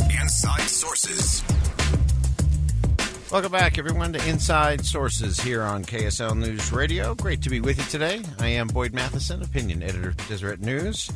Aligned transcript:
Inside 0.00 0.62
Sources. 0.62 1.42
Welcome 3.30 3.52
back, 3.52 3.78
everyone, 3.78 4.12
to 4.12 4.28
Inside 4.28 4.84
Sources 4.84 5.38
here 5.38 5.62
on 5.62 5.84
KSL 5.84 6.36
News 6.36 6.72
Radio. 6.72 7.14
Great 7.14 7.42
to 7.42 7.50
be 7.50 7.60
with 7.60 7.78
you 7.78 7.84
today. 7.84 8.22
I 8.38 8.48
am 8.48 8.66
Boyd 8.68 8.92
Matheson, 8.92 9.42
opinion 9.42 9.82
editor 9.82 10.08
of 10.08 10.16
Deseret 10.28 10.60
News. 10.60 11.10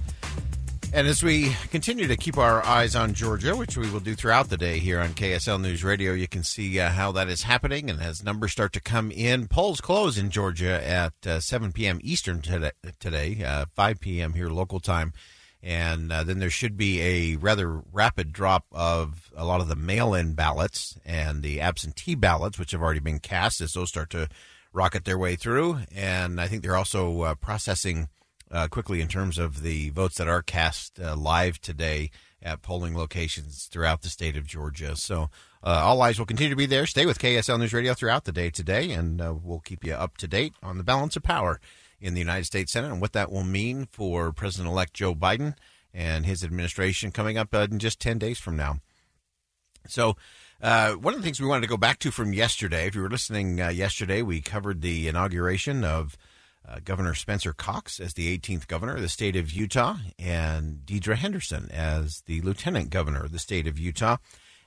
And 0.92 1.06
as 1.06 1.22
we 1.22 1.50
continue 1.70 2.06
to 2.06 2.16
keep 2.16 2.38
our 2.38 2.64
eyes 2.64 2.96
on 2.96 3.14
Georgia, 3.14 3.54
which 3.54 3.76
we 3.76 3.90
will 3.90 4.00
do 4.00 4.14
throughout 4.14 4.48
the 4.48 4.56
day 4.56 4.78
here 4.78 5.00
on 5.00 5.10
KSL 5.10 5.60
News 5.60 5.84
Radio, 5.84 6.12
you 6.12 6.28
can 6.28 6.42
see 6.42 6.80
uh, 6.80 6.90
how 6.90 7.12
that 7.12 7.28
is 7.28 7.42
happening. 7.42 7.90
And 7.90 8.00
as 8.00 8.24
numbers 8.24 8.52
start 8.52 8.72
to 8.74 8.80
come 8.80 9.10
in, 9.10 9.48
polls 9.48 9.80
close 9.80 10.16
in 10.16 10.30
Georgia 10.30 10.86
at 10.86 11.12
uh, 11.26 11.40
7 11.40 11.72
p.m. 11.72 12.00
Eastern 12.02 12.40
today, 12.40 12.70
today 13.00 13.42
uh, 13.44 13.66
5 13.74 14.00
p.m. 14.00 14.32
here 14.32 14.48
local 14.48 14.80
time. 14.80 15.12
And 15.62 16.12
uh, 16.12 16.22
then 16.22 16.38
there 16.38 16.50
should 16.50 16.76
be 16.76 17.00
a 17.00 17.36
rather 17.36 17.82
rapid 17.92 18.32
drop 18.32 18.66
of 18.70 19.32
a 19.36 19.44
lot 19.44 19.60
of 19.60 19.68
the 19.68 19.76
mail 19.76 20.14
in 20.14 20.34
ballots 20.34 20.98
and 21.04 21.42
the 21.42 21.60
absentee 21.60 22.14
ballots, 22.14 22.58
which 22.58 22.70
have 22.70 22.82
already 22.82 23.00
been 23.00 23.18
cast 23.18 23.60
as 23.60 23.72
those 23.72 23.88
start 23.88 24.10
to 24.10 24.28
rocket 24.72 25.04
their 25.04 25.18
way 25.18 25.34
through. 25.34 25.80
And 25.94 26.40
I 26.40 26.46
think 26.46 26.62
they're 26.62 26.76
also 26.76 27.22
uh, 27.22 27.34
processing 27.34 28.08
uh, 28.50 28.68
quickly 28.68 29.00
in 29.00 29.08
terms 29.08 29.38
of 29.38 29.62
the 29.62 29.90
votes 29.90 30.16
that 30.16 30.28
are 30.28 30.42
cast 30.42 31.00
uh, 31.00 31.16
live 31.16 31.60
today 31.60 32.10
at 32.42 32.62
polling 32.62 32.96
locations 32.96 33.64
throughout 33.64 34.02
the 34.02 34.08
state 34.08 34.36
of 34.36 34.46
Georgia. 34.46 34.96
So 34.96 35.28
uh, 35.62 35.82
all 35.84 36.00
eyes 36.02 36.18
will 36.18 36.26
continue 36.26 36.50
to 36.50 36.56
be 36.56 36.66
there. 36.66 36.86
Stay 36.86 37.04
with 37.04 37.18
KSL 37.18 37.58
News 37.58 37.72
Radio 37.72 37.94
throughout 37.94 38.24
the 38.24 38.32
day 38.32 38.50
today, 38.50 38.92
and 38.92 39.20
uh, 39.20 39.34
we'll 39.34 39.60
keep 39.60 39.84
you 39.84 39.94
up 39.94 40.16
to 40.18 40.28
date 40.28 40.54
on 40.62 40.78
the 40.78 40.84
balance 40.84 41.16
of 41.16 41.22
power 41.22 41.60
in 42.00 42.14
the 42.14 42.20
United 42.20 42.44
States 42.44 42.72
Senate 42.72 42.90
and 42.90 43.00
what 43.00 43.12
that 43.12 43.30
will 43.30 43.44
mean 43.44 43.88
for 43.90 44.32
President 44.32 44.68
elect 44.68 44.94
Joe 44.94 45.14
Biden 45.14 45.54
and 45.92 46.26
his 46.26 46.44
administration 46.44 47.10
coming 47.10 47.38
up 47.38 47.54
uh, 47.54 47.66
in 47.70 47.78
just 47.78 48.00
10 48.00 48.18
days 48.18 48.38
from 48.38 48.56
now. 48.56 48.78
So, 49.86 50.16
uh, 50.60 50.92
one 50.94 51.14
of 51.14 51.20
the 51.20 51.24
things 51.24 51.40
we 51.40 51.46
wanted 51.46 51.62
to 51.62 51.68
go 51.68 51.76
back 51.76 52.00
to 52.00 52.10
from 52.10 52.32
yesterday, 52.32 52.86
if 52.86 52.94
you 52.94 53.00
were 53.00 53.08
listening 53.08 53.58
yesterday, 53.58 54.22
we 54.22 54.40
covered 54.40 54.80
the 54.80 55.06
inauguration 55.06 55.84
of 55.84 56.16
uh, 56.68 56.80
Governor 56.84 57.14
Spencer 57.14 57.52
Cox 57.52 58.00
as 58.00 58.14
the 58.14 58.36
18th 58.36 58.66
governor 58.66 58.96
of 58.96 59.00
the 59.00 59.08
state 59.08 59.36
of 59.36 59.52
Utah, 59.52 59.96
and 60.18 60.80
Deidre 60.84 61.16
Henderson 61.16 61.70
as 61.72 62.22
the 62.26 62.40
lieutenant 62.42 62.90
governor 62.90 63.24
of 63.24 63.32
the 63.32 63.38
state 63.38 63.66
of 63.66 63.78
Utah. 63.78 64.16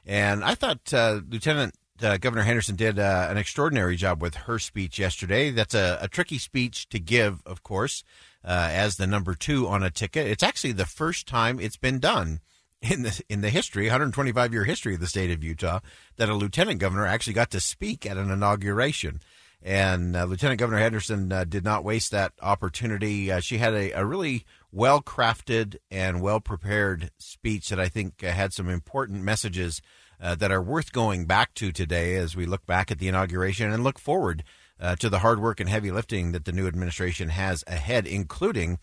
And 0.05 0.43
I 0.43 0.55
thought 0.55 0.93
uh, 0.93 1.21
Lieutenant 1.29 1.75
uh, 2.03 2.17
Governor 2.17 2.43
Henderson 2.43 2.75
did 2.75 2.99
uh, 2.99 3.27
an 3.29 3.37
extraordinary 3.37 3.95
job 3.95 4.21
with 4.21 4.35
her 4.35 4.59
speech 4.59 4.99
yesterday. 4.99 5.51
That's 5.51 5.73
a, 5.73 5.99
a 6.01 6.07
tricky 6.07 6.37
speech 6.37 6.89
to 6.89 6.99
give, 6.99 7.41
of 7.45 7.63
course, 7.63 8.03
uh, 8.43 8.69
as 8.71 8.95
the 8.95 9.07
number 9.07 9.33
two 9.33 9.67
on 9.67 9.83
a 9.83 9.89
ticket. 9.89 10.27
It's 10.27 10.43
actually 10.43 10.73
the 10.73 10.85
first 10.85 11.27
time 11.27 11.59
it's 11.59 11.77
been 11.77 11.99
done 11.99 12.39
in 12.81 13.03
the 13.03 13.21
in 13.29 13.41
the 13.41 13.49
history, 13.49 13.85
125 13.85 14.53
year 14.53 14.63
history 14.63 14.95
of 14.95 14.99
the 14.99 15.07
state 15.07 15.31
of 15.31 15.43
Utah, 15.43 15.79
that 16.17 16.29
a 16.29 16.35
lieutenant 16.35 16.79
governor 16.79 17.05
actually 17.05 17.33
got 17.33 17.51
to 17.51 17.59
speak 17.59 18.05
at 18.05 18.17
an 18.17 18.31
inauguration. 18.31 19.21
And 19.63 20.15
uh, 20.15 20.23
Lieutenant 20.23 20.59
Governor 20.59 20.79
Henderson 20.79 21.31
uh, 21.31 21.43
did 21.43 21.63
not 21.63 21.83
waste 21.83 22.09
that 22.11 22.33
opportunity. 22.41 23.31
Uh, 23.31 23.41
she 23.41 23.59
had 23.59 23.75
a, 23.75 23.91
a 23.91 24.03
really 24.03 24.43
well 24.71 25.01
crafted 25.01 25.75
and 25.91 26.19
well 26.19 26.39
prepared 26.39 27.11
speech 27.19 27.69
that 27.69 27.79
I 27.79 27.87
think 27.87 28.21
had 28.21 28.53
some 28.53 28.69
important 28.69 29.21
messages 29.21 29.79
uh, 30.21 30.35
that 30.35 30.51
are 30.51 30.61
worth 30.61 30.91
going 30.91 31.25
back 31.25 31.53
to 31.55 31.71
today 31.71 32.15
as 32.15 32.35
we 32.35 32.45
look 32.45 32.65
back 32.65 32.91
at 32.91 32.99
the 32.99 33.07
inauguration 33.07 33.71
and 33.71 33.83
look 33.83 33.99
forward 33.99 34.43
uh, 34.79 34.95
to 34.95 35.09
the 35.09 35.19
hard 35.19 35.39
work 35.41 35.59
and 35.59 35.69
heavy 35.69 35.91
lifting 35.91 36.31
that 36.31 36.45
the 36.45 36.51
new 36.51 36.67
administration 36.67 37.29
has 37.29 37.63
ahead, 37.67 38.05
including 38.07 38.77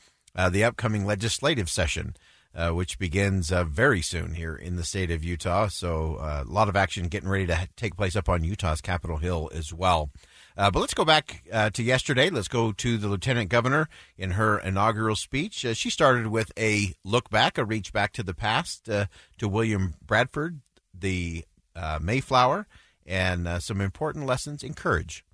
the 0.51 0.63
upcoming 0.63 1.05
legislative 1.05 1.69
session. 1.69 2.15
Uh, 2.55 2.71
which 2.71 2.99
begins 2.99 3.53
uh, 3.53 3.63
very 3.63 4.01
soon 4.01 4.35
here 4.35 4.57
in 4.57 4.75
the 4.75 4.83
state 4.83 5.13
of 5.13 5.23
Utah. 5.23 5.69
So, 5.69 6.17
uh, 6.17 6.43
a 6.45 6.51
lot 6.51 6.69
of 6.69 6.75
action 6.75 7.07
getting 7.07 7.29
ready 7.29 7.47
to 7.47 7.69
take 7.77 7.95
place 7.95 8.17
up 8.17 8.29
on 8.29 8.43
Utah's 8.43 8.81
Capitol 8.81 9.19
Hill 9.19 9.51
as 9.55 9.73
well. 9.73 10.11
Uh, 10.57 10.69
but 10.73 10.81
let's 10.81 10.95
go 10.95 11.05
back 11.05 11.45
uh, 11.53 11.71
to 11.71 11.85
yesterday. 11.85 12.31
Let's 12.31 12.49
go 12.49 12.73
to 12.73 12.99
the 12.99 13.07
lieutenant 13.07 13.49
governor 13.49 13.89
in 14.17 14.33
her 14.33 14.59
inaugural 14.59 15.15
speech. 15.15 15.65
Uh, 15.65 15.73
she 15.73 15.89
started 15.89 16.27
with 16.27 16.51
a 16.59 16.95
look 17.05 17.31
back, 17.31 17.59
a 17.59 17.65
reach 17.65 17.93
back 17.93 18.13
to 18.15 18.25
the 18.25 18.35
past, 18.35 18.89
uh, 18.89 19.07
to 19.39 19.47
William 19.47 19.95
Bradford, 20.05 20.61
the 21.01 21.45
uh, 21.75 21.99
Mayflower, 22.01 22.67
and 23.07 23.49
uh, 23.49 23.59
some 23.59 23.81
important 23.81 24.27
lessons 24.27 24.63
in 24.63 24.75
courage. 24.75 25.25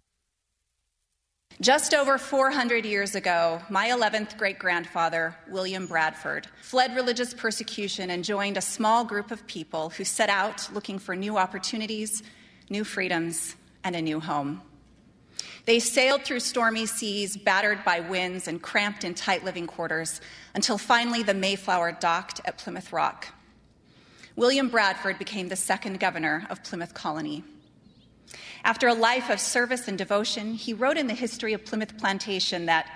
Just 1.60 1.94
over 1.94 2.18
400 2.18 2.84
years 2.84 3.14
ago, 3.14 3.62
my 3.70 3.88
11th 3.88 4.36
great 4.36 4.58
grandfather, 4.58 5.36
William 5.48 5.86
Bradford, 5.86 6.48
fled 6.60 6.96
religious 6.96 7.32
persecution 7.32 8.10
and 8.10 8.24
joined 8.24 8.56
a 8.56 8.60
small 8.60 9.04
group 9.04 9.30
of 9.30 9.46
people 9.46 9.90
who 9.90 10.02
set 10.02 10.28
out 10.28 10.68
looking 10.74 10.98
for 10.98 11.14
new 11.14 11.36
opportunities, 11.36 12.24
new 12.70 12.82
freedoms, 12.82 13.54
and 13.84 13.94
a 13.94 14.02
new 14.02 14.18
home. 14.18 14.62
They 15.64 15.78
sailed 15.78 16.22
through 16.24 16.40
stormy 16.40 16.86
seas, 16.86 17.36
battered 17.36 17.84
by 17.84 18.00
winds 18.00 18.48
and 18.48 18.60
cramped 18.60 19.04
in 19.04 19.14
tight 19.14 19.44
living 19.44 19.68
quarters, 19.68 20.20
until 20.54 20.76
finally 20.76 21.22
the 21.22 21.34
Mayflower 21.34 21.92
docked 21.92 22.40
at 22.44 22.58
Plymouth 22.58 22.92
Rock. 22.92 23.28
William 24.36 24.68
Bradford 24.68 25.18
became 25.18 25.48
the 25.48 25.56
second 25.56 26.00
governor 26.00 26.46
of 26.50 26.64
Plymouth 26.64 26.92
Colony. 26.92 27.44
After 28.64 28.88
a 28.88 28.94
life 28.94 29.30
of 29.30 29.38
service 29.38 29.86
and 29.86 29.96
devotion, 29.96 30.54
he 30.54 30.74
wrote 30.74 30.96
in 30.96 31.06
the 31.06 31.14
history 31.14 31.52
of 31.52 31.64
Plymouth 31.64 31.96
Plantation 31.98 32.66
that 32.66 32.90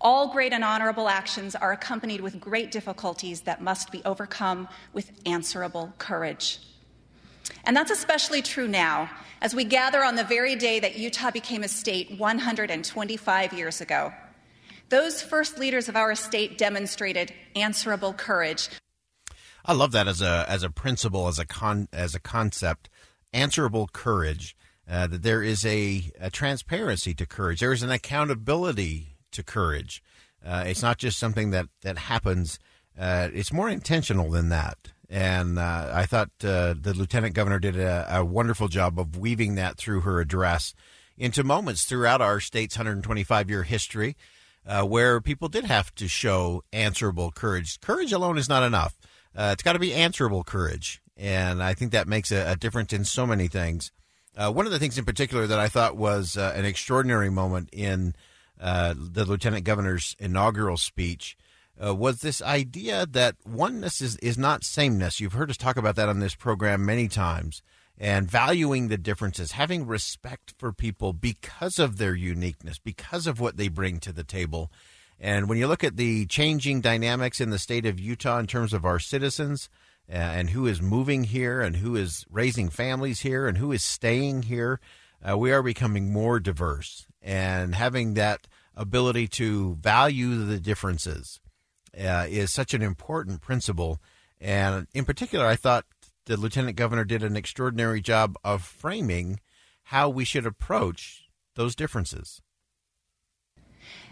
all 0.00 0.28
great 0.28 0.52
and 0.52 0.62
honorable 0.62 1.08
actions 1.08 1.56
are 1.56 1.72
accompanied 1.72 2.20
with 2.20 2.38
great 2.38 2.70
difficulties 2.70 3.40
that 3.42 3.62
must 3.62 3.90
be 3.90 4.02
overcome 4.04 4.68
with 4.92 5.10
answerable 5.26 5.92
courage. 5.98 6.60
And 7.64 7.76
that's 7.76 7.90
especially 7.90 8.42
true 8.42 8.68
now, 8.68 9.10
as 9.40 9.54
we 9.54 9.64
gather 9.64 10.04
on 10.04 10.14
the 10.14 10.24
very 10.24 10.54
day 10.54 10.78
that 10.80 10.96
Utah 10.96 11.30
became 11.30 11.64
a 11.64 11.68
state 11.68 12.18
125 12.18 13.52
years 13.52 13.80
ago. 13.80 14.12
Those 14.90 15.22
first 15.22 15.58
leaders 15.58 15.88
of 15.88 15.96
our 15.96 16.14
state 16.14 16.58
demonstrated 16.58 17.32
answerable 17.56 18.12
courage. 18.12 18.68
I 19.64 19.72
love 19.72 19.92
that 19.92 20.08
as 20.08 20.20
a 20.20 20.44
as 20.48 20.62
a 20.62 20.70
principle, 20.70 21.28
as 21.28 21.38
a 21.38 21.46
con 21.46 21.88
as 21.92 22.14
a 22.14 22.20
concept, 22.20 22.88
answerable 23.32 23.88
courage. 23.92 24.56
Uh, 24.86 25.06
that 25.06 25.22
there 25.22 25.42
is 25.42 25.64
a, 25.64 26.12
a, 26.20 26.28
transparency 26.28 27.14
to 27.14 27.24
courage. 27.24 27.60
There 27.60 27.72
is 27.72 27.82
an 27.82 27.90
accountability 27.90 29.16
to 29.32 29.42
courage. 29.42 30.02
Uh, 30.44 30.64
it's 30.66 30.82
not 30.82 30.98
just 30.98 31.18
something 31.18 31.52
that 31.52 31.68
that 31.80 31.96
happens. 31.96 32.58
Uh, 32.98 33.30
it's 33.32 33.50
more 33.50 33.70
intentional 33.70 34.30
than 34.30 34.50
that. 34.50 34.76
And 35.08 35.58
uh, 35.58 35.90
I 35.92 36.04
thought 36.04 36.30
uh, 36.42 36.74
the 36.78 36.94
lieutenant 36.94 37.34
governor 37.34 37.58
did 37.58 37.78
a, 37.78 38.18
a, 38.18 38.24
wonderful 38.24 38.68
job 38.68 38.98
of 38.98 39.16
weaving 39.16 39.54
that 39.54 39.76
through 39.76 40.00
her 40.00 40.20
address 40.20 40.74
into 41.16 41.44
moments 41.44 41.84
throughout 41.84 42.20
our 42.20 42.40
state's 42.40 42.76
125 42.76 43.48
year 43.48 43.62
history 43.62 44.16
uh, 44.66 44.82
where 44.82 45.20
people 45.20 45.48
did 45.48 45.64
have 45.64 45.94
to 45.96 46.08
show 46.08 46.62
answerable 46.72 47.30
courage. 47.30 47.80
Courage 47.80 48.12
alone 48.12 48.38
is 48.38 48.48
not 48.48 48.62
enough, 48.62 48.96
uh, 49.36 49.50
it's 49.52 49.62
got 49.62 49.74
to 49.74 49.78
be 49.78 49.94
answerable 49.94 50.44
courage. 50.44 51.00
And 51.16 51.62
I 51.62 51.74
think 51.74 51.92
that 51.92 52.08
makes 52.08 52.32
a, 52.32 52.52
a 52.52 52.56
difference 52.56 52.92
in 52.92 53.04
so 53.04 53.26
many 53.26 53.48
things. 53.48 53.92
Uh, 54.36 54.52
one 54.52 54.66
of 54.66 54.72
the 54.72 54.78
things 54.78 54.98
in 54.98 55.04
particular 55.04 55.46
that 55.46 55.58
I 55.58 55.68
thought 55.68 55.96
was 55.96 56.36
uh, 56.36 56.52
an 56.56 56.64
extraordinary 56.64 57.30
moment 57.30 57.68
in 57.72 58.14
the 58.58 59.24
lieutenant 59.26 59.64
governor's 59.64 60.16
inaugural 60.18 60.76
speech 60.76 61.36
uh, 61.82 61.94
was 61.94 62.20
this 62.20 62.40
idea 62.42 63.06
that 63.06 63.36
oneness 63.44 64.00
is, 64.00 64.16
is 64.16 64.38
not 64.38 64.64
sameness. 64.64 65.20
You've 65.20 65.32
heard 65.32 65.50
us 65.50 65.56
talk 65.56 65.76
about 65.76 65.96
that 65.96 66.08
on 66.08 66.20
this 66.20 66.34
program 66.34 66.84
many 66.84 67.08
times. 67.08 67.62
And 67.96 68.28
valuing 68.28 68.88
the 68.88 68.98
differences, 68.98 69.52
having 69.52 69.86
respect 69.86 70.54
for 70.58 70.72
people 70.72 71.12
because 71.12 71.78
of 71.78 71.96
their 71.96 72.16
uniqueness, 72.16 72.80
because 72.80 73.28
of 73.28 73.38
what 73.38 73.56
they 73.56 73.68
bring 73.68 74.00
to 74.00 74.12
the 74.12 74.24
table. 74.24 74.72
And 75.20 75.48
when 75.48 75.58
you 75.58 75.66
look 75.66 75.84
at 75.84 75.96
the 75.96 76.26
changing 76.26 76.80
dynamics 76.80 77.40
in 77.40 77.50
the 77.50 77.58
state 77.58 77.86
of 77.86 78.00
Utah 78.00 78.38
in 78.38 78.46
terms 78.46 78.72
of 78.72 78.84
our 78.84 78.98
citizens 78.98 79.68
uh, 80.10 80.14
and 80.14 80.50
who 80.50 80.66
is 80.66 80.82
moving 80.82 81.24
here 81.24 81.60
and 81.62 81.76
who 81.76 81.96
is 81.96 82.26
raising 82.30 82.68
families 82.68 83.20
here 83.20 83.46
and 83.46 83.58
who 83.58 83.72
is 83.72 83.84
staying 83.84 84.42
here, 84.42 84.80
uh, 85.26 85.38
we 85.38 85.52
are 85.52 85.62
becoming 85.62 86.12
more 86.12 86.40
diverse. 86.40 87.06
And 87.22 87.74
having 87.74 88.14
that 88.14 88.46
ability 88.76 89.28
to 89.28 89.76
value 89.76 90.44
the 90.44 90.60
differences 90.60 91.40
uh, 91.98 92.26
is 92.28 92.52
such 92.52 92.74
an 92.74 92.82
important 92.82 93.40
principle. 93.40 94.00
And 94.40 94.86
in 94.92 95.04
particular, 95.04 95.46
I 95.46 95.56
thought 95.56 95.86
the 96.26 96.36
lieutenant 96.36 96.76
governor 96.76 97.04
did 97.04 97.22
an 97.22 97.36
extraordinary 97.36 98.00
job 98.00 98.36
of 98.44 98.62
framing 98.62 99.40
how 99.84 100.08
we 100.08 100.24
should 100.24 100.46
approach 100.46 101.28
those 101.54 101.74
differences. 101.74 102.40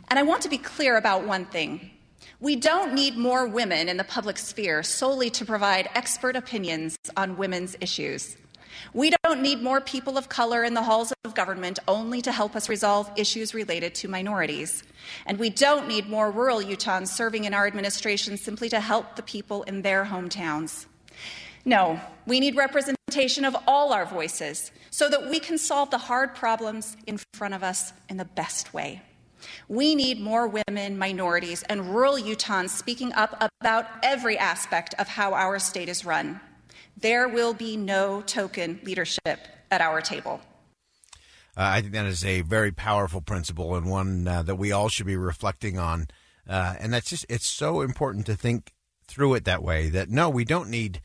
And 0.08 0.18
I 0.18 0.22
want 0.22 0.42
to 0.42 0.48
be 0.48 0.58
clear 0.58 0.96
about 0.96 1.26
one 1.26 1.46
thing. 1.46 1.90
We 2.40 2.56
don't 2.56 2.92
need 2.92 3.16
more 3.16 3.46
women 3.46 3.88
in 3.88 3.96
the 3.96 4.04
public 4.04 4.36
sphere 4.36 4.82
solely 4.82 5.30
to 5.30 5.44
provide 5.44 5.88
expert 5.94 6.34
opinions 6.34 6.96
on 7.16 7.36
women's 7.36 7.76
issues. 7.80 8.36
We 8.94 9.12
don't 9.22 9.42
need 9.42 9.62
more 9.62 9.80
people 9.80 10.18
of 10.18 10.28
color 10.28 10.64
in 10.64 10.74
the 10.74 10.82
halls 10.82 11.12
of 11.24 11.34
government 11.34 11.78
only 11.86 12.20
to 12.22 12.32
help 12.32 12.56
us 12.56 12.68
resolve 12.68 13.10
issues 13.16 13.54
related 13.54 13.94
to 13.96 14.08
minorities. 14.08 14.82
And 15.26 15.38
we 15.38 15.50
don't 15.50 15.88
need 15.88 16.08
more 16.08 16.30
rural 16.30 16.60
Utahns 16.60 17.08
serving 17.08 17.44
in 17.44 17.54
our 17.54 17.66
administration 17.66 18.36
simply 18.36 18.68
to 18.70 18.80
help 18.80 19.16
the 19.16 19.22
people 19.22 19.62
in 19.62 19.82
their 19.82 20.04
hometowns. 20.04 20.86
No, 21.64 22.00
we 22.26 22.40
need 22.40 22.56
representation 22.56 23.44
of 23.44 23.56
all 23.66 23.92
our 23.92 24.04
voices 24.04 24.72
so 24.90 25.08
that 25.08 25.30
we 25.30 25.38
can 25.38 25.58
solve 25.58 25.90
the 25.90 25.98
hard 25.98 26.34
problems 26.34 26.96
in 27.06 27.18
front 27.34 27.54
of 27.54 27.62
us 27.62 27.92
in 28.08 28.16
the 28.16 28.24
best 28.24 28.74
way. 28.74 29.00
We 29.68 29.94
need 29.94 30.20
more 30.20 30.48
women, 30.48 30.98
minorities, 30.98 31.62
and 31.64 31.94
rural 31.94 32.14
Utahns 32.14 32.70
speaking 32.70 33.12
up 33.14 33.50
about 33.60 33.86
every 34.02 34.38
aspect 34.38 34.94
of 34.98 35.08
how 35.08 35.34
our 35.34 35.58
state 35.58 35.88
is 35.88 36.04
run. 36.04 36.40
There 36.96 37.28
will 37.28 37.54
be 37.54 37.76
no 37.76 38.22
token 38.22 38.80
leadership 38.84 39.38
at 39.70 39.80
our 39.80 40.00
table. 40.00 40.40
Uh, 41.56 41.64
I 41.64 41.80
think 41.80 41.92
that 41.92 42.06
is 42.06 42.24
a 42.24 42.40
very 42.42 42.72
powerful 42.72 43.20
principle 43.20 43.74
and 43.74 43.90
one 43.90 44.26
uh, 44.26 44.42
that 44.42 44.56
we 44.56 44.72
all 44.72 44.88
should 44.88 45.06
be 45.06 45.16
reflecting 45.16 45.78
on. 45.78 46.08
Uh, 46.48 46.74
and 46.78 46.92
that's 46.92 47.10
just, 47.10 47.26
it's 47.28 47.46
so 47.46 47.82
important 47.82 48.26
to 48.26 48.34
think 48.34 48.72
through 49.06 49.34
it 49.34 49.44
that 49.44 49.62
way 49.62 49.88
that 49.90 50.08
no, 50.08 50.30
we 50.30 50.44
don't 50.44 50.70
need 50.70 51.00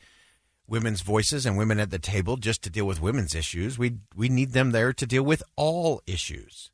women's 0.66 1.02
voices 1.02 1.44
and 1.44 1.56
women 1.56 1.78
at 1.78 1.90
the 1.90 1.98
table 1.98 2.36
just 2.36 2.62
to 2.62 2.70
deal 2.70 2.86
with 2.86 3.00
women's 3.00 3.34
issues. 3.34 3.78
We, 3.78 3.98
we 4.16 4.28
need 4.28 4.52
them 4.52 4.70
there 4.70 4.92
to 4.92 5.06
deal 5.06 5.22
with 5.22 5.42
all 5.56 6.02
issues. 6.06 6.70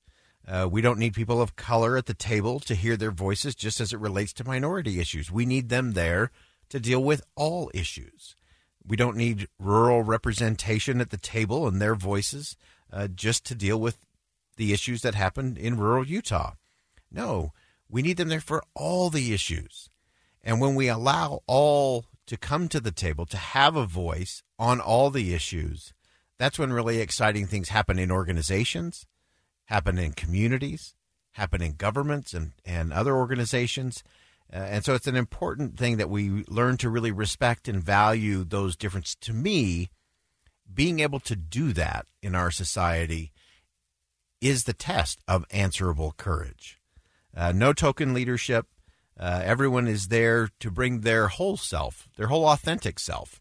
Uh, 0.46 0.68
we 0.70 0.82
don't 0.82 0.98
need 0.98 1.14
people 1.14 1.40
of 1.40 1.56
color 1.56 1.96
at 1.96 2.06
the 2.06 2.14
table 2.14 2.60
to 2.60 2.74
hear 2.74 2.96
their 2.96 3.10
voices 3.10 3.54
just 3.54 3.80
as 3.80 3.92
it 3.92 4.00
relates 4.00 4.32
to 4.34 4.44
minority 4.44 5.00
issues. 5.00 5.30
We 5.30 5.46
need 5.46 5.70
them 5.70 5.92
there 5.92 6.30
to 6.68 6.78
deal 6.78 7.02
with 7.02 7.22
all 7.34 7.70
issues. 7.72 8.36
We 8.86 8.96
don't 8.96 9.16
need 9.16 9.48
rural 9.58 10.02
representation 10.02 11.00
at 11.00 11.10
the 11.10 11.16
table 11.16 11.66
and 11.66 11.80
their 11.80 11.94
voices 11.94 12.56
uh, 12.92 13.08
just 13.08 13.46
to 13.46 13.54
deal 13.54 13.80
with 13.80 13.98
the 14.56 14.72
issues 14.72 15.00
that 15.02 15.14
happen 15.14 15.56
in 15.56 15.78
rural 15.78 16.06
Utah. 16.06 16.52
No, 17.10 17.52
we 17.88 18.02
need 18.02 18.18
them 18.18 18.28
there 18.28 18.40
for 18.40 18.62
all 18.74 19.08
the 19.08 19.32
issues. 19.32 19.88
And 20.42 20.60
when 20.60 20.74
we 20.74 20.88
allow 20.88 21.40
all 21.46 22.04
to 22.26 22.36
come 22.36 22.68
to 22.68 22.80
the 22.80 22.92
table, 22.92 23.24
to 23.26 23.36
have 23.38 23.76
a 23.76 23.86
voice 23.86 24.42
on 24.58 24.80
all 24.80 25.08
the 25.08 25.32
issues, 25.32 25.94
that's 26.38 26.58
when 26.58 26.72
really 26.72 27.00
exciting 27.00 27.46
things 27.46 27.70
happen 27.70 27.98
in 27.98 28.10
organizations 28.10 29.06
happen 29.66 29.98
in 29.98 30.12
communities, 30.12 30.94
happen 31.32 31.62
in 31.62 31.74
governments 31.74 32.34
and, 32.34 32.52
and 32.64 32.92
other 32.92 33.16
organizations. 33.16 34.02
Uh, 34.52 34.56
and 34.56 34.84
so 34.84 34.94
it's 34.94 35.06
an 35.06 35.16
important 35.16 35.76
thing 35.76 35.96
that 35.96 36.10
we 36.10 36.44
learn 36.48 36.76
to 36.76 36.90
really 36.90 37.10
respect 37.10 37.68
and 37.68 37.82
value 37.82 38.44
those 38.44 38.76
differences. 38.76 39.16
To 39.22 39.32
me, 39.32 39.88
being 40.72 41.00
able 41.00 41.20
to 41.20 41.36
do 41.36 41.72
that 41.72 42.06
in 42.22 42.34
our 42.34 42.50
society 42.50 43.32
is 44.40 44.64
the 44.64 44.72
test 44.72 45.20
of 45.26 45.44
answerable 45.50 46.14
courage. 46.16 46.80
Uh, 47.36 47.52
no 47.52 47.72
token 47.72 48.14
leadership. 48.14 48.66
Uh, 49.18 49.40
everyone 49.44 49.86
is 49.86 50.08
there 50.08 50.50
to 50.60 50.70
bring 50.70 51.00
their 51.00 51.28
whole 51.28 51.56
self, 51.56 52.08
their 52.16 52.26
whole 52.26 52.46
authentic 52.46 52.98
self, 52.98 53.40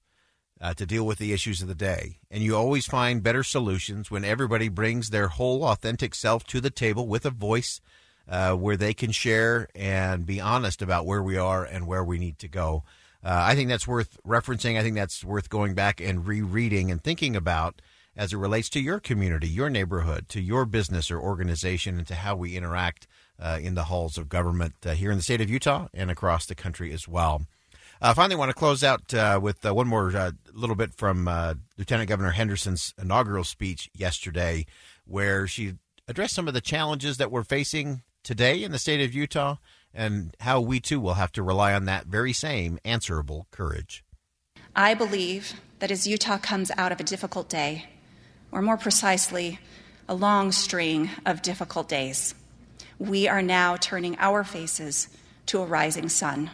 uh, 0.62 0.74
to 0.74 0.86
deal 0.86 1.06
with 1.06 1.18
the 1.18 1.34
issues 1.34 1.62
of 1.62 1.68
the 1.68 1.76
day. 1.76 2.20
And 2.32 2.44
you 2.44 2.56
always 2.56 2.86
find 2.86 3.24
better 3.24 3.44
solutions 3.44 4.10
when 4.10 4.24
everybody 4.24 4.70
brings 4.70 5.10
their 5.10 5.28
whole 5.28 5.64
authentic 5.64 6.16
self 6.16 6.46
to 6.48 6.62
the 6.62 6.70
table 6.70 7.08
with 7.08 7.26
a 7.26 7.32
voice 7.32 7.82
uh, 8.28 8.54
where 8.54 8.78
they 8.78 8.94
can 8.94 9.12
share 9.12 9.68
and 9.76 10.26
be 10.26 10.40
honest 10.40 10.82
about 10.82 11.06
where 11.06 11.22
we 11.22 11.38
are 11.38 11.64
and 11.66 11.88
where 11.88 12.04
we 12.04 12.18
need 12.18 12.40
to 12.40 12.48
go. 12.48 12.84
Uh, 13.24 13.44
I 13.46 13.56
think 13.56 13.70
that's 13.70 13.88
worth 13.88 14.18
referencing. 14.26 14.78
I 14.78 14.84
think 14.84 14.96
that's 14.96 15.24
worth 15.24 15.50
going 15.50 15.74
back 15.74 16.02
and 16.02 16.28
rereading 16.28 16.92
and 16.92 17.02
thinking 17.02 17.36
about 17.36 17.82
as 18.16 18.32
it 18.32 18.38
relates 18.38 18.70
to 18.70 18.80
your 18.80 19.00
community, 19.00 19.48
your 19.48 19.70
neighborhood, 19.70 20.30
to 20.30 20.42
your 20.42 20.66
business 20.66 21.10
or 21.10 21.20
organization, 21.20 21.98
and 21.98 22.08
to 22.08 22.16
how 22.16 22.36
we 22.36 22.56
interact 22.56 23.08
uh, 23.40 23.60
in 23.62 23.76
the 23.76 23.86
halls 23.86 24.18
of 24.18 24.30
government 24.30 24.76
uh, 24.86 24.92
here 24.92 25.10
in 25.10 25.18
the 25.18 25.24
state 25.24 25.42
of 25.42 25.50
Utah 25.50 25.88
and 25.94 26.12
across 26.12 26.46
the 26.46 26.56
country 26.56 26.94
as 26.94 27.08
well. 27.08 27.46
Uh, 28.02 28.14
finally, 28.14 28.36
want 28.36 28.50
to 28.50 28.56
close 28.56 28.84
out 28.84 29.14
uh, 29.14 29.40
with 29.42 29.66
uh, 29.66 29.74
one 29.74 29.88
more 29.88 30.16
uh, 30.16 30.32
little 30.54 30.76
bit 30.76 30.94
from 30.94 31.28
uh, 31.28 31.54
Lieutenant 31.78 32.10
Governor 32.10 32.32
Henderson's 32.32 32.94
inaugural 33.02 33.44
speech 33.44 33.90
yesterday, 33.94 34.66
where 35.06 35.48
she 35.48 35.76
addressed 36.08 36.36
some 36.36 36.48
of 36.48 36.54
the 36.54 36.62
challenges 36.62 37.18
that 37.18 37.32
we're 37.32 37.44
facing 37.44 38.02
today 38.24 38.64
in 38.64 38.72
the 38.72 38.80
state 38.80 39.04
of 39.04 39.14
Utah 39.14 39.58
and 39.94 40.36
how 40.40 40.60
we 40.60 40.80
too 40.80 41.00
will 41.00 41.14
have 41.14 41.32
to 41.34 41.44
rely 41.44 41.74
on 41.74 41.86
that 41.86 42.08
very 42.08 42.34
same 42.34 42.80
answerable 42.84 43.48
courage. 43.52 44.04
I 44.76 44.96
believe 44.96 45.54
that 45.80 45.92
as 45.92 46.08
Utah 46.08 46.40
comes 46.40 46.72
out 46.78 46.92
of 46.92 47.00
a 47.00 47.04
difficult 47.04 47.48
day, 47.48 47.86
or 48.52 48.62
more 48.62 48.78
precisely, 48.78 49.60
a 50.10 50.16
long 50.16 50.52
string 50.52 51.10
of 51.26 51.42
difficult 51.42 51.88
days, 51.88 52.34
we 52.98 53.28
are 53.28 53.42
now 53.42 53.76
turning 53.76 54.18
our 54.20 54.44
faces 54.44 55.10
to 55.48 55.62
a 55.62 55.66
rising 55.66 56.10
sun. 56.10 56.50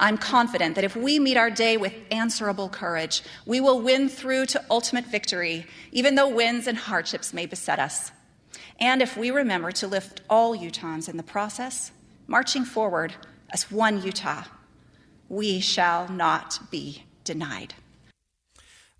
I'm 0.00 0.16
confident 0.16 0.76
that 0.76 0.84
if 0.84 0.94
we 0.94 1.18
meet 1.18 1.36
our 1.36 1.50
day 1.50 1.76
with 1.76 1.94
answerable 2.10 2.68
courage, 2.68 3.22
we 3.46 3.60
will 3.60 3.80
win 3.80 4.08
through 4.08 4.46
to 4.46 4.64
ultimate 4.70 5.06
victory, 5.06 5.66
even 5.90 6.14
though 6.14 6.28
winds 6.28 6.66
and 6.66 6.78
hardships 6.78 7.34
may 7.34 7.46
beset 7.46 7.78
us. 7.78 8.12
And 8.78 9.02
if 9.02 9.16
we 9.16 9.30
remember 9.30 9.72
to 9.72 9.88
lift 9.88 10.20
all 10.30 10.56
Utahns 10.56 11.08
in 11.08 11.16
the 11.16 11.22
process, 11.24 11.90
marching 12.28 12.64
forward 12.64 13.14
as 13.50 13.70
one 13.70 14.02
Utah, 14.02 14.44
we 15.28 15.58
shall 15.58 16.08
not 16.08 16.70
be 16.70 17.04
denied. 17.24 17.74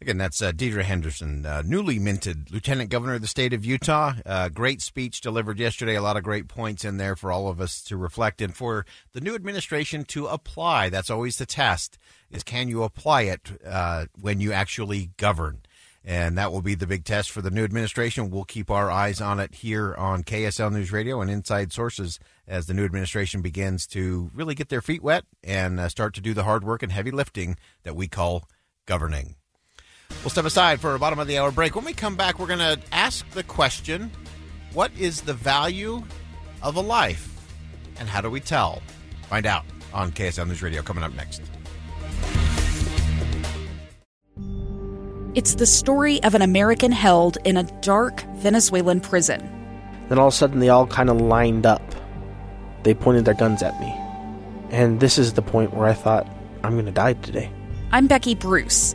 Again, 0.00 0.16
that's 0.16 0.40
uh, 0.40 0.52
Deidre 0.52 0.84
Henderson, 0.84 1.44
uh, 1.44 1.62
newly 1.66 1.98
minted 1.98 2.52
Lieutenant 2.52 2.88
Governor 2.88 3.14
of 3.14 3.20
the 3.20 3.26
state 3.26 3.52
of 3.52 3.64
Utah. 3.64 4.14
Uh, 4.24 4.48
great 4.48 4.80
speech 4.80 5.20
delivered 5.20 5.58
yesterday. 5.58 5.96
A 5.96 6.02
lot 6.02 6.16
of 6.16 6.22
great 6.22 6.46
points 6.46 6.84
in 6.84 6.98
there 6.98 7.16
for 7.16 7.32
all 7.32 7.48
of 7.48 7.60
us 7.60 7.82
to 7.82 7.96
reflect 7.96 8.40
and 8.40 8.54
for 8.54 8.86
the 9.12 9.20
new 9.20 9.34
administration 9.34 10.04
to 10.04 10.28
apply. 10.28 10.88
That's 10.88 11.10
always 11.10 11.38
the 11.38 11.46
test: 11.46 11.98
is 12.30 12.44
can 12.44 12.68
you 12.68 12.84
apply 12.84 13.22
it 13.22 13.60
uh, 13.66 14.06
when 14.20 14.40
you 14.40 14.52
actually 14.52 15.10
govern? 15.16 15.62
And 16.04 16.38
that 16.38 16.52
will 16.52 16.62
be 16.62 16.76
the 16.76 16.86
big 16.86 17.04
test 17.04 17.32
for 17.32 17.42
the 17.42 17.50
new 17.50 17.64
administration. 17.64 18.30
We'll 18.30 18.44
keep 18.44 18.70
our 18.70 18.90
eyes 18.90 19.20
on 19.20 19.40
it 19.40 19.56
here 19.56 19.96
on 19.96 20.22
KSL 20.22 20.72
News 20.72 20.92
Radio 20.92 21.20
and 21.20 21.28
Inside 21.28 21.72
Sources 21.72 22.20
as 22.46 22.66
the 22.66 22.72
new 22.72 22.84
administration 22.84 23.42
begins 23.42 23.84
to 23.88 24.30
really 24.32 24.54
get 24.54 24.68
their 24.68 24.80
feet 24.80 25.02
wet 25.02 25.24
and 25.42 25.80
uh, 25.80 25.88
start 25.88 26.14
to 26.14 26.20
do 26.20 26.34
the 26.34 26.44
hard 26.44 26.62
work 26.62 26.84
and 26.84 26.92
heavy 26.92 27.10
lifting 27.10 27.56
that 27.82 27.96
we 27.96 28.06
call 28.06 28.48
governing. 28.86 29.34
We'll 30.22 30.30
step 30.30 30.44
aside 30.44 30.80
for 30.80 30.94
a 30.94 30.98
bottom 30.98 31.18
of 31.18 31.26
the 31.26 31.38
hour 31.38 31.50
break. 31.50 31.74
When 31.74 31.84
we 31.84 31.92
come 31.92 32.16
back, 32.16 32.38
we're 32.38 32.46
going 32.48 32.58
to 32.58 32.78
ask 32.92 33.28
the 33.30 33.42
question 33.42 34.10
what 34.72 34.90
is 34.98 35.22
the 35.22 35.34
value 35.34 36.02
of 36.62 36.76
a 36.76 36.80
life? 36.80 37.34
And 37.98 38.08
how 38.08 38.20
do 38.20 38.30
we 38.30 38.40
tell? 38.40 38.82
Find 39.28 39.46
out 39.46 39.64
on 39.92 40.12
KSL 40.12 40.46
News 40.46 40.62
Radio 40.62 40.82
coming 40.82 41.04
up 41.04 41.12
next. 41.14 41.42
It's 45.34 45.54
the 45.54 45.66
story 45.66 46.22
of 46.24 46.34
an 46.34 46.42
American 46.42 46.90
held 46.90 47.38
in 47.44 47.56
a 47.56 47.62
dark 47.80 48.22
Venezuelan 48.38 49.00
prison. 49.00 49.40
Then 50.08 50.18
all 50.18 50.28
of 50.28 50.34
a 50.34 50.36
sudden, 50.36 50.58
they 50.58 50.68
all 50.68 50.86
kind 50.86 51.10
of 51.10 51.20
lined 51.20 51.64
up. 51.64 51.82
They 52.82 52.94
pointed 52.94 53.24
their 53.24 53.34
guns 53.34 53.62
at 53.62 53.78
me. 53.80 53.94
And 54.70 55.00
this 55.00 55.16
is 55.16 55.34
the 55.34 55.42
point 55.42 55.74
where 55.74 55.86
I 55.86 55.94
thought, 55.94 56.26
I'm 56.64 56.72
going 56.72 56.86
to 56.86 56.92
die 56.92 57.12
today. 57.14 57.50
I'm 57.92 58.06
Becky 58.06 58.34
Bruce. 58.34 58.94